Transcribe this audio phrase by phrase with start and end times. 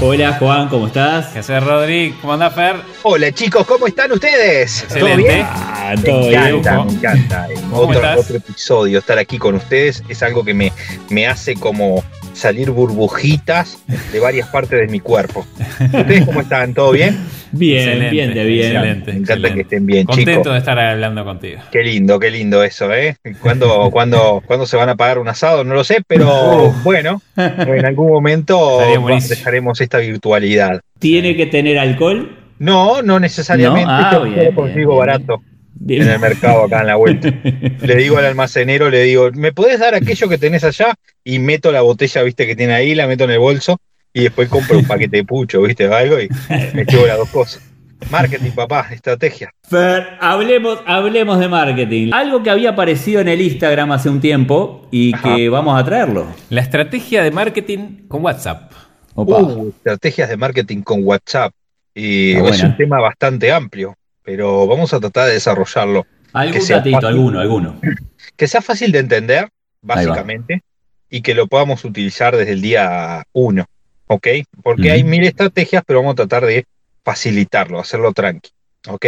[0.00, 1.26] Hola Juan, ¿cómo estás?
[1.28, 2.14] ¿Qué haces, Rodri?
[2.20, 2.76] ¿Cómo andás, Fer?
[3.02, 4.82] Hola chicos, ¿cómo están ustedes?
[4.82, 5.22] Excelente.
[5.22, 5.46] ¿Todo bien?
[5.48, 6.86] Ah, Me todo encanta, bien.
[6.86, 7.48] me encanta.
[7.70, 8.18] ¿Cómo Otro, estás?
[8.18, 10.70] otro episodio, estar aquí con ustedes es algo que me,
[11.08, 12.04] me hace como
[12.36, 13.78] salir burbujitas
[14.12, 15.46] de varias partes de mi cuerpo.
[15.80, 16.74] ¿Ustedes cómo están?
[16.74, 17.16] ¿Todo bien?
[17.52, 18.66] Bien, Excelente, bien, de bien.
[18.66, 19.12] excelente.
[19.12, 19.54] Me encanta excelente.
[19.54, 20.52] que estén bien, Contento chicos.
[20.52, 21.60] de estar hablando contigo.
[21.72, 23.16] Qué lindo, qué lindo eso, ¿eh?
[23.40, 25.64] ¿Cuándo, cuándo, cuándo se van a pagar un asado?
[25.64, 28.80] No lo sé, pero bueno, en algún momento
[29.28, 30.80] dejaremos esta virtualidad.
[30.98, 32.36] ¿Tiene que tener alcohol?
[32.58, 33.86] No, no necesariamente.
[33.86, 35.38] No, ah, bien, consigo bien, barato.
[35.38, 35.55] Bien.
[35.88, 37.28] En el mercado acá en la vuelta.
[37.80, 40.94] Le digo al almacenero, le digo, ¿me podés dar aquello que tenés allá?
[41.24, 43.78] Y meto la botella, viste, que tiene ahí, la meto en el bolso
[44.12, 46.28] y después compro un paquete de pucho, viste, o algo y
[46.72, 47.62] me llevo las dos cosas.
[48.10, 49.50] Marketing, papá, estrategia.
[49.68, 52.12] Fer, hablemos, hablemos de marketing.
[52.12, 56.26] Algo que había aparecido en el Instagram hace un tiempo y que vamos a traerlo.
[56.50, 58.72] La estrategia de marketing con WhatsApp.
[59.14, 59.42] Opa.
[59.42, 61.52] Uh, estrategias de marketing con WhatsApp.
[61.94, 66.04] Y es un tema bastante amplio, pero vamos a tratar de desarrollarlo.
[66.32, 67.08] Algún que sea datito, fácil.
[67.08, 67.80] alguno, alguno.
[68.36, 69.48] Que sea fácil de entender,
[69.80, 70.62] básicamente,
[71.08, 73.64] y que lo podamos utilizar desde el día uno,
[74.08, 74.26] ¿ok?
[74.62, 76.66] Porque hay mil estrategias, pero vamos a tratar de
[77.02, 78.50] facilitarlo, hacerlo tranqui,
[78.88, 79.06] ¿ok?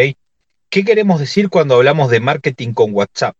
[0.70, 3.34] ¿Qué queremos decir cuando hablamos de marketing con WhatsApp?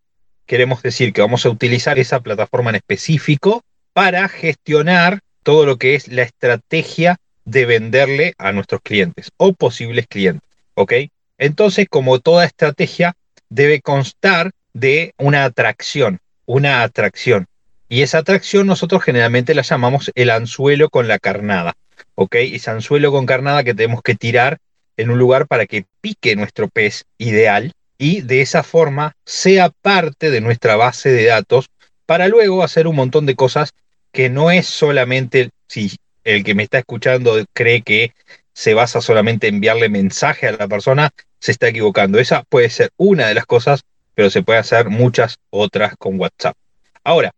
[0.45, 3.63] Queremos decir que vamos a utilizar esa plataforma en específico
[3.93, 10.05] para gestionar todo lo que es la estrategia de venderle a nuestros clientes o posibles
[10.07, 10.93] clientes, ¿ok?
[11.39, 13.15] Entonces, como toda estrategia,
[13.49, 17.47] debe constar de una atracción, una atracción.
[17.87, 21.73] Y esa atracción nosotros generalmente la llamamos el anzuelo con la carnada,
[22.13, 22.35] ¿ok?
[22.35, 24.59] Ese anzuelo con carnada que tenemos que tirar
[24.97, 30.29] en un lugar para que pique nuestro pez ideal y de esa forma sea parte
[30.29, 31.67] de nuestra base de datos
[32.05, 33.71] para luego hacer un montón de cosas
[34.11, 38.13] que no es solamente, si el que me está escuchando cree que
[38.59, 42.19] se basa solamente en enviarle mensaje a la persona, se está equivocando.
[42.19, 46.57] Esa puede ser una de las cosas, pero se puede hacer muchas otras con WhatsApp.
[47.05, 47.31] Ahora,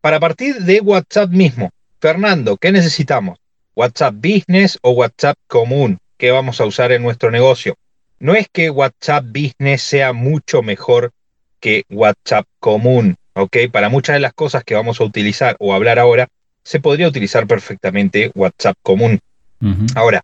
[0.00, 1.68] para partir de WhatsApp mismo,
[2.00, 3.38] Fernando, ¿qué necesitamos?
[3.76, 7.76] WhatsApp Business o WhatsApp común que vamos a usar en nuestro negocio.
[8.18, 11.12] No es que WhatsApp Business sea mucho mejor
[11.60, 13.54] que WhatsApp común, ¿ok?
[13.70, 16.26] Para muchas de las cosas que vamos a utilizar o hablar ahora,
[16.62, 19.20] se podría utilizar perfectamente WhatsApp común.
[19.94, 20.22] Ahora,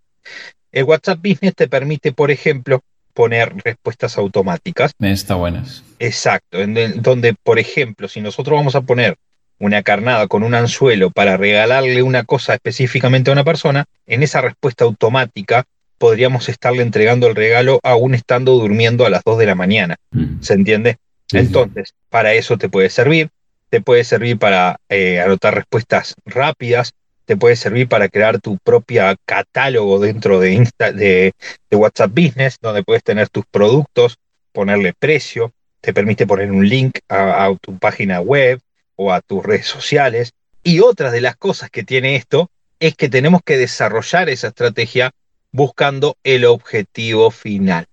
[0.72, 2.80] el WhatsApp Business te permite, por ejemplo,
[3.14, 4.92] poner respuestas automáticas.
[5.00, 5.84] Está buenas.
[5.98, 9.16] Exacto, en donde, por ejemplo, si nosotros vamos a poner
[9.58, 14.40] una carnada con un anzuelo para regalarle una cosa específicamente a una persona, en esa
[14.40, 15.64] respuesta automática
[15.98, 19.96] podríamos estarle entregando el regalo aún estando durmiendo a las 2 de la mañana.
[20.14, 20.42] Ujú.
[20.42, 20.98] ¿Se entiende?
[21.28, 23.30] Sí, Entonces, para eso te puede servir,
[23.70, 26.92] te puede servir para eh, anotar respuestas rápidas,
[27.24, 31.32] te puede servir para crear tu propia catálogo dentro de, Insta, de,
[31.70, 34.18] WhatsApp Business, donde puedes tener tus productos,
[34.52, 38.60] ponerle precio, te permite poner un link a tu página web
[38.96, 40.32] o a tus redes sociales.
[40.62, 45.12] Y otra de las cosas que tiene esto es que tenemos que desarrollar esa estrategia
[45.52, 47.86] buscando el objetivo final.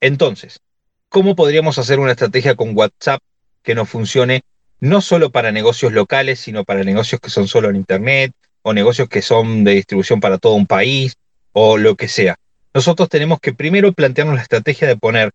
[0.00, 0.60] Entonces,
[1.08, 3.20] ¿cómo podríamos hacer una estrategia con WhatsApp
[3.62, 4.42] que nos funcione
[4.80, 8.32] no solo para negocios locales, sino para negocios que son solo en Internet
[8.64, 11.16] o negocios que son de distribución para todo un país
[11.52, 12.36] o lo que sea?
[12.72, 15.30] Nosotros tenemos que primero plantearnos la estrategia de poner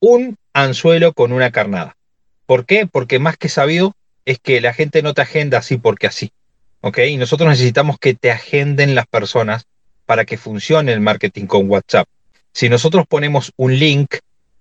[0.00, 1.96] un anzuelo con una carnada.
[2.44, 2.86] ¿Por qué?
[2.86, 3.94] Porque más que sabido
[4.24, 6.32] es que la gente no te agenda así porque así.
[6.80, 6.98] ¿Ok?
[6.98, 9.66] Y nosotros necesitamos que te agenden las personas
[10.04, 12.08] para que funcione el marketing con WhatsApp.
[12.52, 14.16] Si nosotros ponemos un link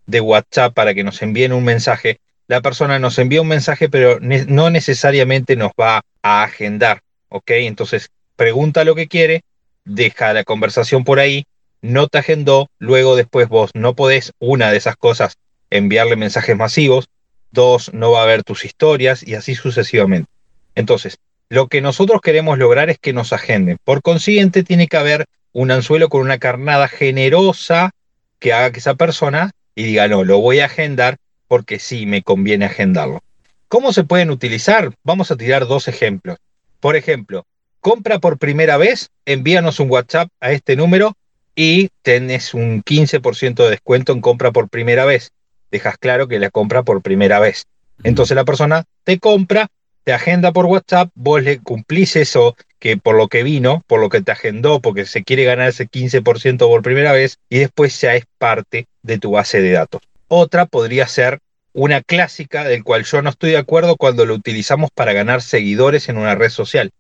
[0.06, 4.20] de WhatsApp para que nos envíen un mensaje, la persona nos envía un mensaje, pero
[4.22, 7.02] no necesariamente nos va a agendar.
[7.32, 7.52] ¿Ok?
[7.52, 9.44] Entonces pregunta lo que quiere,
[9.86, 11.46] deja la conversación por ahí,
[11.82, 15.38] no te agendó, luego después vos no podés, una de esas cosas,
[15.70, 17.08] enviarle mensajes masivos,
[17.50, 20.30] dos, no va a ver tus historias y así sucesivamente.
[20.76, 21.18] Entonces,
[21.50, 23.78] lo que nosotros queremos lograr es que nos agenden.
[23.84, 27.92] Por consiguiente, tiene que haber un anzuelo con una carnada generosa
[28.40, 31.18] que haga que esa persona y diga, no, lo voy a agendar
[31.48, 33.22] porque sí me conviene agendarlo.
[33.70, 34.94] ¿Cómo se pueden utilizar?
[35.04, 36.38] Vamos a tirar dos ejemplos.
[36.82, 37.46] Por ejemplo,
[37.80, 41.14] compra por primera vez, envíanos un WhatsApp a este número
[41.56, 45.32] y tenés un 15% de descuento en compra por primera vez.
[45.70, 47.68] Dejas claro que la compra por primera vez.
[48.04, 49.68] Entonces la persona te compra,
[50.04, 54.10] te agenda por WhatsApp, vos le cumplís eso que por lo que vino, por lo
[54.10, 58.16] que te agendó, porque se quiere ganar ese 15% por primera vez y después ya
[58.16, 60.02] es parte de tu base de datos.
[60.28, 61.40] Otra podría ser
[61.74, 66.10] una clásica del cual yo no estoy de acuerdo cuando lo utilizamos para ganar seguidores
[66.10, 66.92] en una red social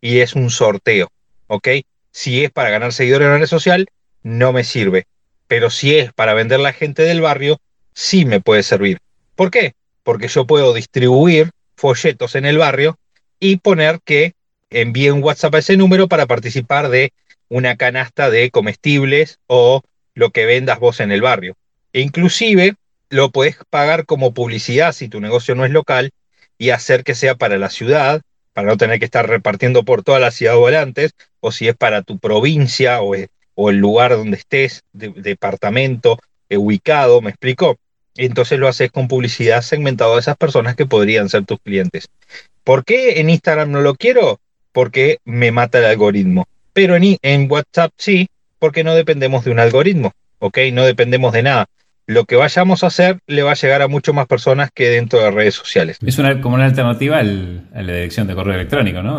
[0.00, 1.10] y es un sorteo,
[1.46, 1.68] ¿ok?
[2.10, 3.86] Si es para ganar seguidores en una red social,
[4.22, 5.06] no me sirve,
[5.46, 7.60] pero si es para vender la gente del barrio,
[7.94, 8.98] sí me puede servir.
[9.34, 9.74] ¿Por qué?
[10.02, 12.98] Porque yo puedo distribuir folletos en el barrio
[13.38, 14.34] y poner que
[14.70, 17.12] envíe un WhatsApp a ese número para participar de
[17.48, 19.82] una canasta de comestibles o
[20.14, 21.56] lo que vendas vos en el barrio.
[21.92, 22.74] E inclusive
[23.08, 26.10] lo puedes pagar como publicidad si tu negocio no es local
[26.58, 28.22] y hacer que sea para la ciudad,
[28.52, 32.02] para no tener que estar repartiendo por toda la ciudad volantes, o si es para
[32.02, 33.14] tu provincia o,
[33.70, 36.18] el lugar donde estés, departamento
[36.48, 37.78] eh, ubicado, ¿me explico?
[38.16, 42.08] Entonces lo haces con publicidad segmentado a esas personas que podrían ser tus clientes.
[42.64, 44.40] ¿Por qué en Instagram no lo quiero?
[44.72, 46.48] Porque me mata el algoritmo.
[46.72, 50.58] Pero en, en WhatsApp sí, porque no dependemos de un algoritmo, ¿ok?
[50.72, 51.66] No dependemos de nada
[52.06, 55.20] lo que vayamos a hacer le va a llegar a mucho más personas que dentro
[55.20, 55.98] de redes sociales.
[56.06, 59.18] Es una, como una alternativa al, a la dirección de correo electrónico, ¿no?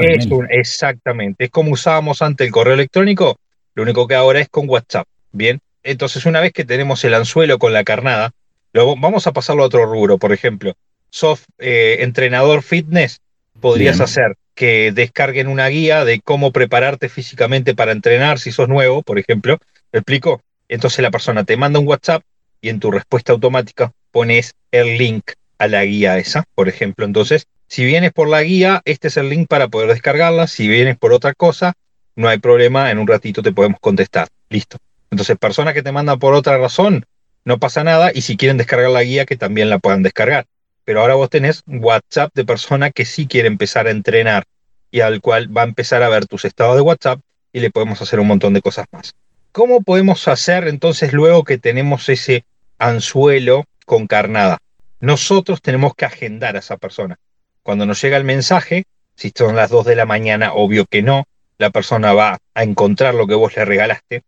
[0.50, 1.46] exactamente.
[1.46, 3.40] Es como usábamos antes el correo electrónico,
[3.76, 5.08] lo único que ahora es con WhatsApp.
[5.32, 5.60] Bien.
[5.84, 8.32] Entonces, una vez que tenemos el anzuelo con la carnada,
[8.74, 10.18] luego vamos a pasarlo a otro rubro.
[10.18, 10.74] Por ejemplo,
[11.10, 13.22] soft eh, entrenador fitness,
[13.60, 19.04] podrías hacer que descarguen una guía de cómo prepararte físicamente para entrenar si sos nuevo,
[19.04, 19.60] por ejemplo.
[19.92, 20.42] ¿Me explico?
[20.68, 22.24] Entonces la persona te manda un WhatsApp
[22.62, 27.06] y en tu respuesta automática pones el link a la guía esa, por ejemplo.
[27.06, 30.48] Entonces, si vienes por la guía, este es el link para poder descargarla.
[30.48, 31.74] Si vienes por otra cosa,
[32.16, 34.28] no hay problema, en un ratito te podemos contestar.
[34.50, 34.78] Listo.
[35.12, 37.06] Entonces, personas que te mandan por otra razón,
[37.46, 38.12] no pasa nada.
[38.14, 40.46] Y si quieren descargar la guía, que también la puedan descargar.
[40.86, 44.46] Pero ahora vos tenés WhatsApp de persona que sí quiere empezar a entrenar
[44.90, 47.20] y al cual va a empezar a ver tus estados de WhatsApp
[47.52, 49.14] y le podemos hacer un montón de cosas más.
[49.58, 52.46] ¿Cómo podemos hacer entonces luego que tenemos ese
[52.78, 54.60] anzuelo con carnada?
[55.00, 57.18] Nosotros tenemos que agendar a esa persona.
[57.64, 58.84] Cuando nos llega el mensaje,
[59.16, 61.24] si son las 2 de la mañana, obvio que no,
[61.58, 64.22] la persona va a encontrar lo que vos le regalaste,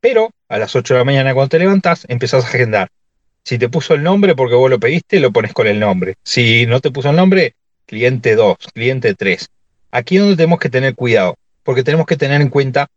[0.00, 2.90] pero a las 8 de la mañana cuando te levantás, empezás a agendar.
[3.42, 6.14] Si te puso el nombre porque vos lo pediste, lo pones con el nombre.
[6.22, 7.54] Si no te puso el nombre,
[7.86, 9.48] cliente 2, cliente 3.
[9.90, 11.34] Aquí es donde tenemos que tener cuidado,
[11.64, 12.88] porque tenemos que tener en cuenta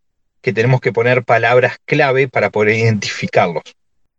[0.44, 3.64] que tenemos que poner palabras clave para poder identificarlos.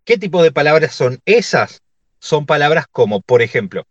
[0.04, 1.82] ¿Qué tipo de palabras son esas?
[2.18, 3.86] Son palabras como, por ejemplo,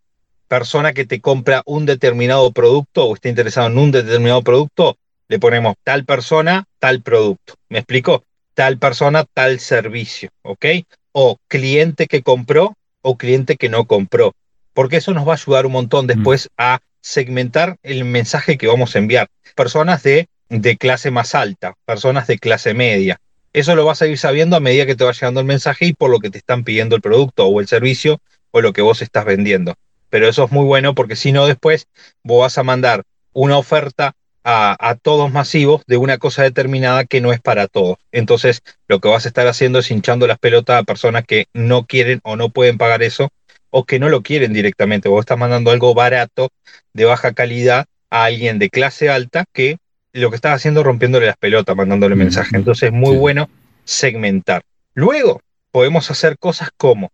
[0.48, 4.98] persona que te compra un determinado producto o está interesado en un determinado producto,
[5.28, 7.54] le ponemos tal persona, tal producto.
[7.68, 8.24] ¿Me explico?
[8.54, 10.66] Tal persona, tal servicio, ¿ok?
[11.12, 14.34] O cliente que compró o cliente que no compró.
[14.72, 16.54] Porque eso nos va a ayudar un montón después mm.
[16.58, 19.28] a segmentar el mensaje que vamos a enviar.
[19.54, 23.20] Personas de de clase más alta, personas de clase media.
[23.52, 25.92] Eso lo vas a ir sabiendo a medida que te va llegando el mensaje y
[25.92, 28.20] por lo que te están pidiendo el producto o el servicio
[28.50, 29.74] o lo que vos estás vendiendo.
[30.10, 31.86] Pero eso es muy bueno porque si no después
[32.22, 37.20] vos vas a mandar una oferta a, a, todos masivos de una cosa determinada que
[37.20, 37.96] no es para todos.
[38.12, 41.86] Entonces lo que vas a estar haciendo es hinchando las pelotas a personas que no
[41.86, 43.30] quieren o no pueden pagar eso
[43.70, 45.08] o que no lo quieren directamente.
[45.08, 46.50] Vos estás mandando algo barato,
[46.92, 49.78] de baja calidad, a alguien de clase alta que
[50.20, 52.56] lo que estás haciendo rompiéndole las pelotas, mandándole mensaje.
[52.56, 53.50] Entonces es muy bueno
[53.84, 54.62] segmentar.
[54.94, 55.40] Luego
[55.72, 57.10] podemos hacer cosas como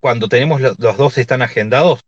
[0.00, 2.00] cuando tenemos los, dos están agendados,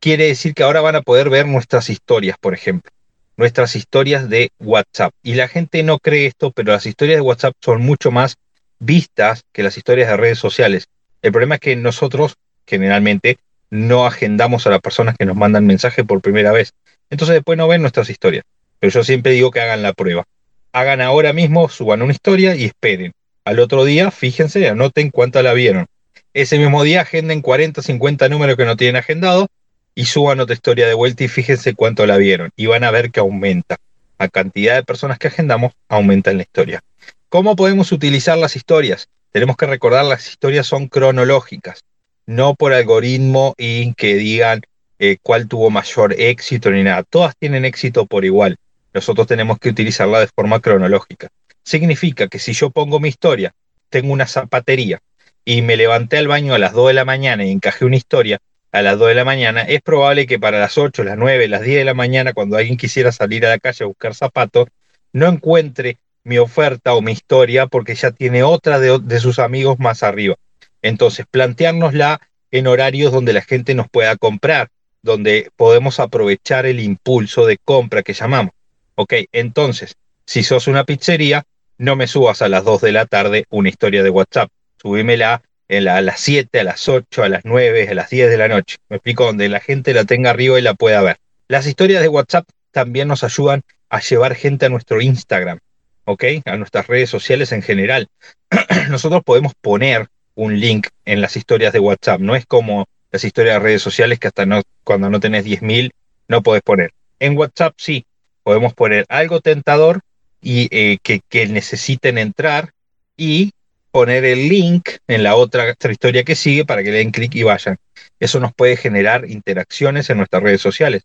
[0.00, 2.92] quiere decir que ahora van a poder ver nuestras historias, por ejemplo,
[3.36, 5.12] nuestras historias de WhatsApp.
[5.22, 8.36] Y la gente no cree esto, pero las historias de WhatsApp son mucho más
[8.78, 10.86] vistas que las historias de redes sociales.
[11.22, 12.36] El problema es que nosotros
[12.66, 13.38] generalmente
[13.70, 16.72] no agendamos a las personas que nos mandan mensaje por primera vez.
[17.10, 18.44] Entonces después no ven nuestras historias.
[18.80, 20.24] Pero yo siempre digo que hagan la prueba.
[20.72, 23.12] Hagan ahora mismo, suban una historia y esperen.
[23.44, 25.86] Al otro día, fíjense, anoten cuánta la vieron.
[26.34, 29.48] Ese mismo día agenden 40, 50 números que no tienen agendado
[29.94, 32.50] y suban otra historia de vuelta y fíjense cuánto la vieron.
[32.54, 33.78] Y van a ver que aumenta.
[34.18, 36.82] La cantidad de personas que agendamos aumenta en la historia.
[37.28, 39.08] ¿Cómo podemos utilizar las historias?
[39.32, 41.84] Tenemos que recordar las historias son cronológicas,
[42.26, 44.62] no por algoritmo y que digan
[44.98, 47.02] eh, cuál tuvo mayor éxito ni nada.
[47.04, 48.56] Todas tienen éxito por igual
[48.98, 51.28] nosotros tenemos que utilizarla de forma cronológica.
[51.64, 53.54] Significa que si yo pongo mi historia,
[53.88, 55.00] tengo una zapatería
[55.44, 58.38] y me levanté al baño a las 2 de la mañana y encajé una historia
[58.72, 61.62] a las 2 de la mañana, es probable que para las 8, las 9, las
[61.62, 64.68] 10 de la mañana, cuando alguien quisiera salir a la calle a buscar zapatos,
[65.12, 70.02] no encuentre mi oferta o mi historia porque ya tiene otra de, sus amigos más
[70.02, 70.34] arriba.
[70.82, 74.68] Entonces, planteárnosla en horarios donde la gente nos pueda comprar,
[75.02, 78.52] donde podemos aprovechar el impulso de compra que llamamos.
[79.00, 79.94] Ok, entonces,
[80.26, 81.44] si sos una pizzería,
[81.78, 84.50] no me subas a las 2 de la tarde una historia de WhatsApp.
[84.82, 88.28] Subímela en la- a las 7, a las 8, a las 9, a las 10
[88.28, 88.78] de la noche.
[88.88, 91.18] Me explico, donde la gente la tenga arriba y la pueda ver.
[91.46, 95.60] Las historias de WhatsApp también nos ayudan a llevar gente a nuestro Instagram,
[96.04, 96.24] ¿ok?
[96.46, 98.08] A nuestras redes sociales en general.
[98.90, 102.20] Nosotros podemos poner un link en las historias de WhatsApp.
[102.20, 105.92] No es como las historias de redes sociales que hasta no, cuando no tenés 10.000
[106.26, 106.90] no podés poner.
[107.20, 108.04] En WhatsApp sí,
[108.48, 110.00] podemos poner algo tentador
[110.40, 112.70] y eh, que, necesiten entrar
[113.14, 113.50] y
[113.90, 117.34] poner el link en la otra, otra historia que sigue para que le den clic
[117.34, 117.76] y vayan.
[118.18, 121.02] Eso nos puede generar interacciones en nuestras redes sociales.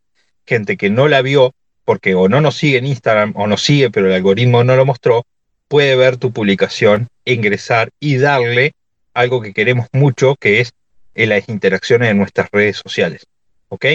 [0.47, 3.91] Gente que no la vio porque o no nos sigue en Instagram o nos sigue
[3.91, 5.25] pero el algoritmo no lo mostró,
[5.67, 8.71] puede ver tu publicación, ingresar y darle
[9.13, 10.71] algo que queremos mucho, que es
[11.13, 13.25] eh, las interacciones en nuestras redes sociales.
[13.67, 13.85] ¿Ok?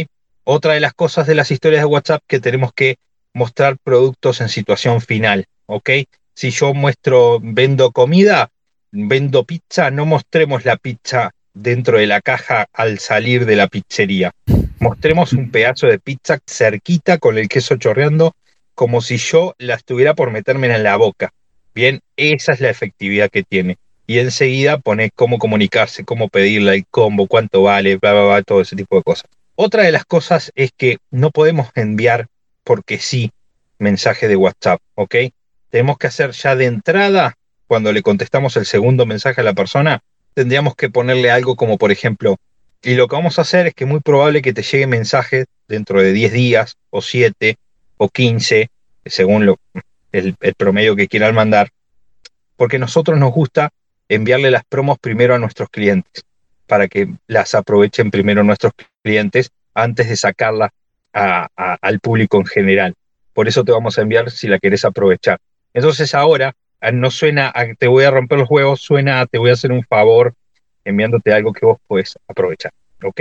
[0.45, 2.99] Otra de las cosas de las historias de WhatsApp que tenemos que
[3.39, 5.47] mostrar productos en situación final.
[5.67, 5.91] ¿Ok?
[6.35, 8.51] Si yo muestro, vendo comida,
[8.91, 14.33] vendo pizza, no mostremos la pizza dentro de la caja al salir de la pizzería.
[14.79, 18.35] Mostremos un pedazo de pizza cerquita con el queso chorreando,
[18.75, 21.33] como si yo la estuviera por meterme en la boca.
[21.75, 23.77] Bien, esa es la efectividad que tiene.
[24.07, 28.61] Y enseguida pone cómo comunicarse, cómo pedirle el combo, cuánto vale, bla, bla, bla, todo
[28.61, 29.29] ese tipo de cosas.
[29.57, 32.29] Otra de las cosas es que no podemos enviar
[32.69, 33.33] porque sí
[33.79, 35.15] mensaje de WhatsApp, ¿ok?
[35.71, 40.03] Tenemos que hacer ya de entrada, cuando le contestamos el segundo mensaje a la persona,
[40.35, 42.37] tendríamos que ponerle algo como, por ejemplo,
[42.83, 46.03] y lo que vamos a hacer es que muy probable que te llegue mensaje dentro
[46.03, 47.57] de 10 días, o 7,
[47.97, 48.69] o 15,
[49.07, 49.57] según lo,
[50.13, 51.71] el, el promedio que quieran mandar,
[52.59, 53.71] porque nosotros nos gusta
[54.11, 56.23] enviarle las promos primero a nuestros clientes,
[56.67, 60.71] para que las aprovechen primero nuestros clientes antes de sacarla
[61.19, 62.95] al público en general.
[63.33, 65.39] Por eso te vamos a enviar si la querés aprovechar.
[65.75, 69.39] Entonces ahora ah, no suena a te voy a romper los huevos, suena a te
[69.39, 70.35] voy a hacer un favor
[70.85, 72.73] enviándote algo que vos puedes aprovechar.
[73.03, 73.21] ¿Ok?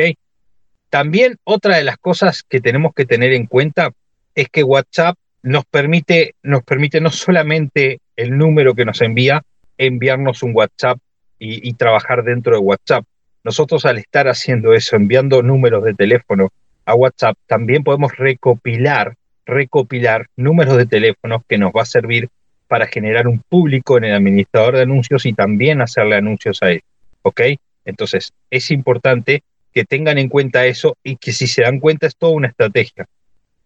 [0.89, 3.91] También otra de las cosas que tenemos que tener en cuenta
[4.33, 9.43] es que WhatsApp nos permite, nos permite no solamente el número que nos envía,
[9.77, 10.97] enviarnos un WhatsApp
[11.39, 13.05] y trabajar dentro de WhatsApp.
[13.43, 16.49] Nosotros al estar haciendo eso, enviando números de teléfono
[16.88, 19.15] a WhatsApp, también podemos recopilar,
[19.46, 22.29] recopilar números de teléfonos que nos va a servir
[22.67, 26.82] para generar un público en el administrador de anuncios y también hacerle anuncios a él.
[27.24, 27.41] ¿Ok?
[27.84, 32.15] Entonces, es importante que tengan en cuenta eso y que si se dan cuenta es
[32.15, 33.06] toda una estrategia.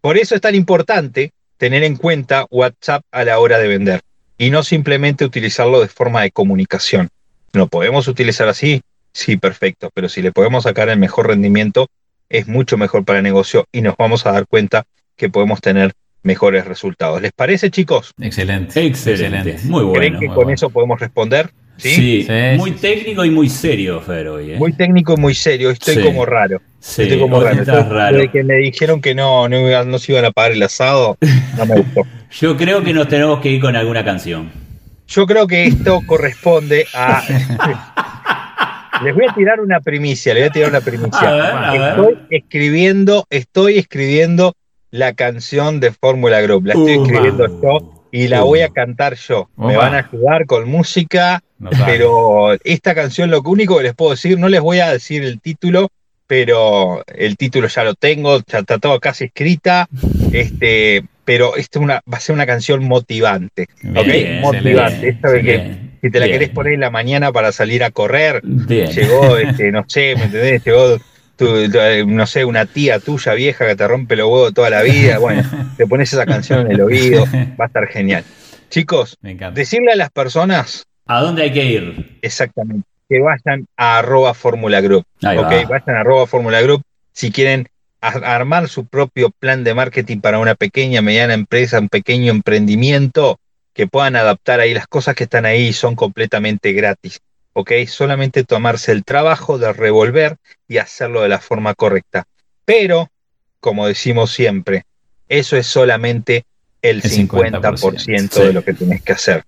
[0.02, 4.02] Por eso es tan importante tener en cuenta WhatsApp a la hora de vender
[4.40, 7.10] y no simplemente utilizarlo de forma de comunicación.
[7.54, 8.82] ¿Lo podemos utilizar así?
[9.14, 11.88] Sí, perfecto, pero si le podemos sacar el mejor rendimiento,
[12.32, 14.84] es mucho mejor para el negocio y nos vamos a dar cuenta
[15.16, 15.92] que podemos tener
[16.24, 17.22] mejores resultados.
[17.22, 18.14] ¿Les parece, chicos?
[18.22, 18.86] Excelente.
[18.86, 19.58] Excelente.
[19.64, 19.94] Muy bueno.
[19.94, 20.52] ¿Creen que con bueno.
[20.54, 21.50] eso podemos responder?
[21.78, 21.90] Sí.
[21.90, 22.82] Sí, Sí, muy sí, sí.
[22.82, 24.52] técnico y muy serio, Fer, hoy.
[24.52, 24.58] ¿eh?
[24.58, 25.72] Muy técnico y muy serio.
[25.72, 26.02] Estoy Sí.
[26.04, 26.62] como raro.
[26.80, 27.60] Sí, Estoy como raro.
[27.62, 28.32] estás Desde raro.
[28.32, 31.18] que me dijeron que no, no, no se iban a pagar el asado,
[31.58, 32.02] no me gustó.
[32.32, 34.52] Yo creo que nos tenemos que ir con alguna canción.
[35.08, 37.24] Yo creo que esto corresponde a.
[39.04, 41.28] Les voy a tirar una primicia, les voy a tirar una primicia.
[41.30, 41.90] A ver, a ver.
[41.90, 44.54] Estoy escribiendo, estoy escribiendo
[44.92, 46.66] la canción de Fórmula Group.
[46.66, 48.48] La estoy Uh, escribiendo yo y la Uh.
[48.48, 49.50] voy a cantar yo.
[49.58, 54.12] Me van a ayudar con música, No pero esta canción lo único que les puedo
[54.12, 55.90] decir, no les voy a decir el título,
[56.28, 59.88] pero el título ya lo tengo, ya está todo casi escrita,
[60.32, 64.08] este, pero esta es una, va a ser una canción motivante, ¿ok?
[64.42, 65.00] Motivante.
[65.02, 66.40] bien, Esta de que bien, si te la bien.
[66.40, 68.90] querés poner en la mañana para salir a correr, Bien.
[68.92, 70.62] llegó, este, no sé, ¿me entendés?
[70.66, 70.98] Llegó,
[71.36, 74.70] tu- tu- eh, no sé, una tía tuya vieja que te rompe los huevos toda
[74.70, 75.44] la vida, bueno,
[75.78, 77.26] te pones esa canción en el oído,
[77.60, 78.26] va a estar genial.
[78.70, 79.18] Chicos,
[79.54, 82.18] decirle a las personas ¿A dónde hay que ir?
[82.22, 85.50] exactamente que vayan a arroba Fórmula Group, Ahí ok, va.
[85.68, 86.82] vayan a arroba Fórmula Group
[87.14, 87.68] si quieren
[88.00, 93.38] a- armar su propio plan de marketing para una pequeña, mediana empresa, un pequeño emprendimiento,
[93.74, 97.22] que puedan adaptar ahí las cosas que están ahí son completamente gratis.
[97.54, 97.72] ¿ok?
[97.88, 100.38] Solamente tomarse el trabajo de revolver
[100.68, 102.26] y hacerlo de la forma correcta.
[102.66, 103.10] Pero,
[103.60, 104.86] como decimos siempre,
[105.28, 106.46] eso es solamente
[106.82, 109.44] el El 50%, 50%, de lo que tenés que hacer.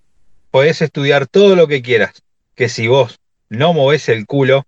[0.50, 2.22] Podés estudiar todo lo que quieras,
[2.54, 4.66] que si vos no movés el culo,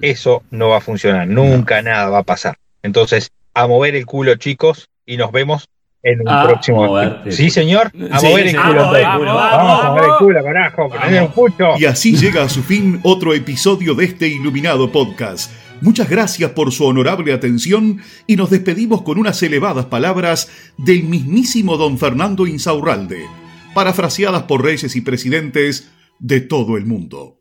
[0.00, 1.26] eso no va a funcionar.
[1.26, 2.58] Nunca nada va a pasar.
[2.82, 5.68] Entonces, a mover el culo, chicos, y nos vemos
[6.06, 6.84] en un A próximo.
[6.86, 7.32] moverte.
[7.32, 7.90] Sí, señor.
[8.10, 8.74] A Sí, mover el culo.
[8.86, 10.88] Vamos, vamos, a mover el culo, carajo.
[10.88, 11.72] Prender un pucho.
[11.78, 15.50] Y así llega a su fin otro episodio de este iluminado podcast.
[15.80, 20.48] Muchas gracias por su honorable atención y nos despedimos con unas elevadas palabras
[20.78, 23.26] del mismísimo don Fernando Insaurralde,
[23.74, 27.40] parafraseadas por reyes y presidentes de todo el mundo.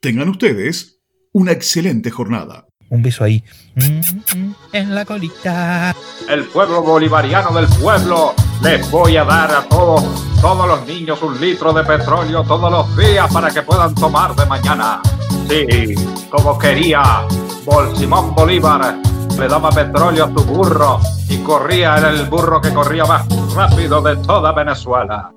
[0.00, 1.02] Tengan ustedes
[1.32, 2.66] una excelente jornada.
[2.94, 3.42] Un beso ahí.
[3.74, 3.98] Mm,
[4.38, 5.92] mm, En la colita.
[6.28, 10.04] el pueblo bolivariano del pueblo, les voy a dar a todos,
[10.40, 14.46] todos los niños un litro de petróleo todos los días para que puedan tomar de
[14.46, 15.00] mañana.
[15.48, 15.94] Sí,
[16.30, 17.22] como quería
[17.64, 18.96] Bol Simón Bolívar,
[19.38, 24.00] le daba petróleo a su burro y corría, era el burro que corría más rápido
[24.02, 25.32] de toda Venezuela.